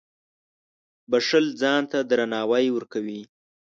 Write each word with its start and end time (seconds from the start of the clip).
•بښل 1.11 1.45
ځان 1.61 1.81
ته 1.91 1.99
درناوی 2.09 2.65
ورکوي. 2.71 3.21